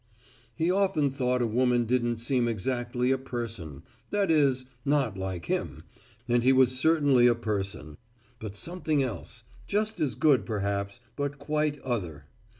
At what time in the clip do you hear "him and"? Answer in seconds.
5.45-6.41